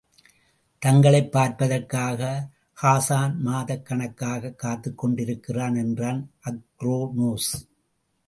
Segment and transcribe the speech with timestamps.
[0.79, 2.49] தங்களைப் பார்ப்பதற்காக
[2.81, 7.51] ஹாசான் மாதக் கணக்காக காத்துக் கொண்டிருக்கிறான் என்றான் அக்ரோனோஸ்.